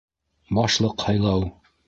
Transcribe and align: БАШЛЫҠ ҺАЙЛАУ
БАШЛЫҠ 0.59 0.97
ҺАЙЛАУ 1.03 1.47